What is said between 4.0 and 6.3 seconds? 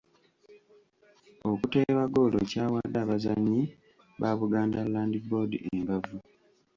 ba Buganda Land Board embavu.